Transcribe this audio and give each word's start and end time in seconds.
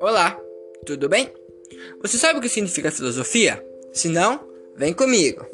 Olá, 0.00 0.40
tudo 0.86 1.08
bem? 1.08 1.30
Você 2.00 2.16
sabe 2.18 2.38
o 2.38 2.42
que 2.42 2.48
significa 2.48 2.90
filosofia? 2.90 3.64
Se 3.92 4.08
não, 4.08 4.40
vem 4.76 4.92
comigo. 4.92 5.46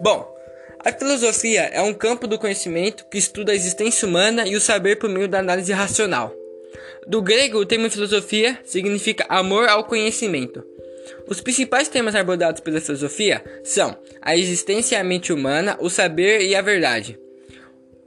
Bom, 0.00 0.32
a 0.84 0.92
filosofia 0.92 1.62
é 1.72 1.80
um 1.80 1.94
campo 1.94 2.26
do 2.26 2.38
conhecimento 2.38 3.06
que 3.10 3.18
estuda 3.18 3.52
a 3.52 3.54
existência 3.54 4.06
humana 4.06 4.46
e 4.46 4.56
o 4.56 4.60
saber 4.60 4.96
por 4.96 5.10
meio 5.10 5.28
da 5.28 5.38
análise 5.38 5.72
racional. 5.72 6.32
Do 7.06 7.22
grego, 7.22 7.58
o 7.58 7.66
termo 7.66 7.90
filosofia 7.90 8.58
significa 8.64 9.26
amor 9.28 9.68
ao 9.68 9.84
conhecimento. 9.84 10.64
Os 11.26 11.40
principais 11.40 11.88
temas 11.88 12.14
abordados 12.14 12.60
pela 12.60 12.80
filosofia 12.80 13.42
são 13.62 13.96
a 14.22 14.36
existência 14.36 14.96
e 14.96 14.98
a 14.98 15.04
mente 15.04 15.32
humana, 15.32 15.76
o 15.80 15.90
saber 15.90 16.42
e 16.42 16.54
a 16.54 16.62
verdade. 16.62 17.18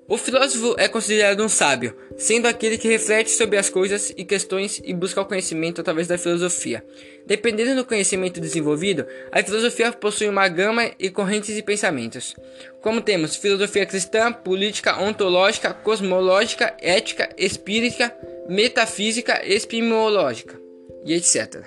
O 0.10 0.18
filósofo 0.18 0.74
é 0.78 0.88
considerado 0.88 1.44
um 1.44 1.50
sábio, 1.50 1.94
sendo 2.18 2.48
aquele 2.48 2.78
que 2.78 2.88
reflete 2.88 3.30
sobre 3.30 3.58
as 3.58 3.70
coisas 3.70 4.14
e 4.16 4.24
questões 4.24 4.82
e 4.86 4.94
busca 4.94 5.20
o 5.20 5.26
conhecimento 5.26 5.82
através 5.82 6.08
da 6.08 6.18
filosofia. 6.18 6.82
Dependendo 7.26 7.76
do 7.76 7.84
conhecimento 7.84 8.40
desenvolvido, 8.40 9.06
a 9.34 9.44
filosofia 9.44 9.92
possui 9.92 10.30
uma 10.30 10.48
gama 10.48 10.90
e 10.98 11.10
correntes 11.10 11.54
de 11.54 11.62
pensamentos. 11.62 12.34
Como 12.82 13.02
temos 13.02 13.36
filosofia 13.36 13.86
cristã, 13.86 14.32
política, 14.32 14.98
ontológica, 14.98 15.74
cosmológica, 15.74 16.74
ética, 16.80 17.28
espírita, 17.38 18.16
metafísica, 18.48 19.42
epistemológica 19.44 20.58
e 21.04 21.14
etc. 21.14 21.66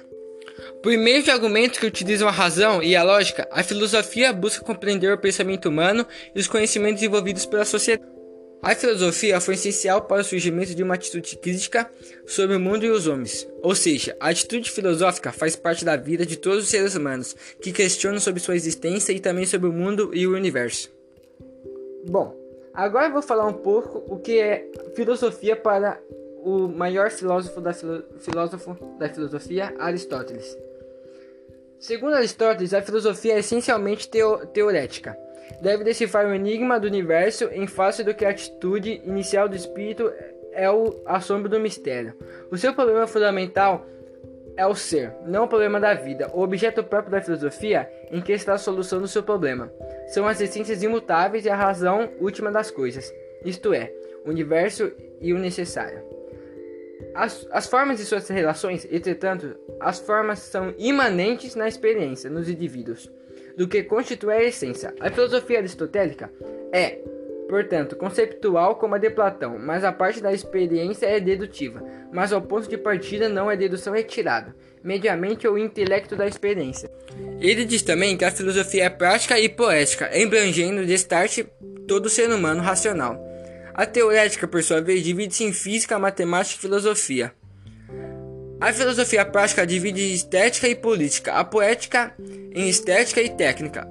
Por 0.83 0.97
meio 0.97 1.23
de 1.23 1.31
argumentos 1.31 1.79
que 1.79 1.85
utilizam 1.85 2.27
a 2.27 2.33
razão 2.33 2.83
e 2.83 2.97
a 2.97 3.03
lógica, 3.03 3.47
a 3.53 3.63
filosofia 3.63 4.33
busca 4.33 4.65
compreender 4.65 5.13
o 5.13 5.19
pensamento 5.19 5.69
humano 5.69 6.07
e 6.35 6.41
os 6.41 6.49
conhecimentos 6.49 7.01
desenvolvidos 7.01 7.45
pela 7.45 7.67
sociedade. 7.67 8.20
A 8.63 8.75
filosofia 8.75 9.41
foi 9.41 9.55
essencial 9.55 10.03
para 10.03 10.21
o 10.21 10.25
surgimento 10.25 10.75
de 10.75 10.83
uma 10.83 10.95
atitude 10.95 11.35
crítica 11.39 11.91
sobre 12.27 12.57
o 12.57 12.61
mundo 12.61 12.85
e 12.85 12.91
os 12.91 13.07
homens. 13.07 13.49
Ou 13.63 13.75
seja, 13.75 14.15
a 14.21 14.29
atitude 14.29 14.71
filosófica 14.71 15.33
faz 15.33 15.57
parte 15.57 15.83
da 15.83 15.97
vida 15.97 16.27
de 16.27 16.37
todos 16.37 16.65
os 16.65 16.69
seres 16.69 16.95
humanos, 16.95 17.35
que 17.59 17.73
questionam 17.73 18.21
sobre 18.21 18.39
sua 18.39 18.55
existência 18.55 19.15
e 19.15 19.21
também 19.21 19.47
sobre 19.47 19.67
o 19.67 19.73
mundo 19.73 20.11
e 20.13 20.27
o 20.27 20.35
universo. 20.35 20.93
Bom, 22.07 22.37
agora 22.75 23.07
eu 23.07 23.13
vou 23.13 23.23
falar 23.23 23.47
um 23.47 23.55
pouco 23.55 24.05
o 24.07 24.19
que 24.19 24.39
é 24.39 24.71
filosofia 24.95 25.57
para 25.57 25.99
o 26.45 26.69
maior 26.69 27.11
filósofo 27.11 27.63
da, 27.63 27.73
filo 27.73 28.05
filósofo 28.19 28.77
da 28.99 29.09
filosofia, 29.09 29.75
Aristóteles. 29.79 30.57
Segundo 31.79 32.13
Aristóteles, 32.13 32.75
a 32.75 32.83
filosofia 32.83 33.35
é 33.35 33.39
essencialmente 33.39 34.07
teo 34.07 34.47
teorética 34.49 35.17
deve 35.61 35.85
decifrar 35.85 36.27
o 36.27 36.35
enigma 36.35 36.79
do 36.79 36.87
universo 36.87 37.45
em 37.53 37.67
face 37.67 38.03
do 38.03 38.15
que 38.15 38.25
a 38.25 38.31
atitude 38.31 39.03
inicial 39.05 39.49
do 39.49 39.57
espírito 39.57 40.13
é 40.53 40.71
o 40.71 41.01
assombro 41.07 41.49
do 41.49 41.61
mistério. 41.61 42.15
O 42.51 42.57
seu 42.57 42.75
problema 42.75 43.07
fundamental 43.07 43.87
é 44.57 44.67
o 44.67 44.75
ser, 44.75 45.13
não 45.25 45.45
o 45.45 45.49
problema 45.49 45.81
da 45.81 45.95
vida. 45.95 46.31
O 46.35 46.43
objeto 46.43 46.83
próprio 46.83 47.13
da 47.13 47.23
filosofia 47.23 47.91
em 48.11 48.21
que 48.21 48.33
está 48.33 48.55
a 48.55 48.59
solução 48.59 49.01
do 49.01 49.09
seu 49.09 49.23
problema. 49.23 49.73
São 50.09 50.27
as 50.27 50.41
essências 50.41 50.83
imutáveis 50.83 51.45
e 51.45 51.51
a 51.51 51.57
razão 51.57 52.11
última 52.21 52.51
das 52.51 52.71
coisas, 52.71 53.13
isto 53.45 53.73
é, 53.73 53.93
o 54.25 54.31
universo 54.31 54.91
e 55.21 55.33
o 55.33 55.39
necessário. 55.39 56.03
As, 57.15 57.47
as 57.51 57.67
formas 57.67 57.99
de 57.99 58.05
suas 58.05 58.29
relações, 58.29 58.87
entretanto, 58.91 59.57
as 59.81 59.99
formas 60.01 60.41
são 60.41 60.75
imanentes 60.79 61.55
na 61.55 61.67
experiência, 61.67 62.29
nos 62.29 62.49
indivíduos 62.49 63.11
do 63.61 63.69
que 63.69 63.83
constitui 63.83 64.33
a 64.33 64.43
essência. 64.43 64.95
A 64.99 65.11
filosofia 65.11 65.59
aristotélica 65.59 66.33
é, 66.73 66.99
portanto, 67.47 67.95
conceptual 67.95 68.77
como 68.77 68.95
a 68.95 68.99
de 68.99 69.11
Platão, 69.11 69.59
mas 69.59 69.85
a 69.85 69.93
parte 69.93 70.19
da 70.19 70.33
experiência 70.33 71.05
é 71.05 71.21
dedutiva, 71.21 71.85
mas 72.11 72.33
ao 72.33 72.41
ponto 72.41 72.67
de 72.67 72.79
partida 72.79 73.29
não 73.29 73.51
é 73.51 73.57
dedução 73.59 73.93
retirada, 73.93 74.57
mediamente 74.83 75.47
o 75.47 75.59
intelecto 75.59 76.17
da 76.17 76.27
experiência. 76.27 76.91
Ele 77.39 77.67
diz 77.67 77.83
também 77.83 78.17
que 78.17 78.25
a 78.25 78.31
filosofia 78.31 78.85
é 78.85 78.89
prática 78.89 79.39
e 79.39 79.47
poética, 79.47 80.09
embrangendo 80.19 80.87
de 80.87 80.95
start 80.95 81.41
todo 81.87 82.09
ser 82.09 82.31
humano 82.31 82.63
racional. 82.63 83.23
A 83.75 83.85
teorética, 83.85 84.49
por 84.49 84.63
sua 84.63 84.81
vez, 84.81 85.03
divide-se 85.03 85.45
em 85.45 85.53
física, 85.53 85.99
matemática 85.99 86.57
e 86.57 86.63
filosofia. 86.63 87.31
A 88.61 88.75
filosofia 88.75 89.25
prática 89.25 89.67
divide 89.67 90.13
estética 90.13 90.69
e 90.69 90.75
política, 90.75 91.33
a 91.33 91.43
poética 91.43 92.15
em 92.55 92.69
estética 92.69 93.23
e 93.23 93.31
técnica. 93.31 93.89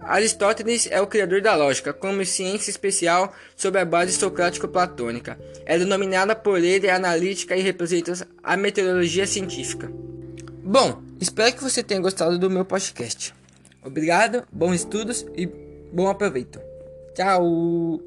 Aristóteles 0.00 0.88
é 0.90 1.00
o 1.00 1.06
criador 1.06 1.42
da 1.42 1.54
lógica, 1.54 1.92
como 1.92 2.24
ciência 2.24 2.70
especial 2.70 3.34
sob 3.54 3.78
a 3.78 3.84
base 3.84 4.12
socrático-platônica. 4.12 5.38
É 5.66 5.78
denominada 5.78 6.34
por 6.34 6.58
ele 6.64 6.88
analítica 6.88 7.54
e 7.54 7.60
representa 7.60 8.26
a 8.42 8.56
meteorologia 8.56 9.26
científica. 9.26 9.92
Bom, 10.62 11.02
espero 11.20 11.54
que 11.54 11.62
você 11.62 11.82
tenha 11.82 12.00
gostado 12.00 12.38
do 12.38 12.48
meu 12.48 12.64
podcast. 12.64 13.34
Obrigado, 13.84 14.44
bons 14.50 14.76
estudos 14.76 15.26
e 15.36 15.46
bom 15.92 16.08
aproveito. 16.08 16.58
Tchau! 17.14 18.00